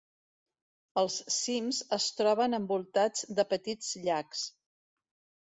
[1.01, 4.43] Els cims es troben envoltats de petits llacs.